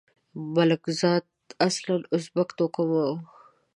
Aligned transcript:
ملکزاد 0.53 1.23
اصلاً 1.67 1.95
ازبک 2.15 2.49
توکمه 2.57 3.01
وو. 3.07 3.15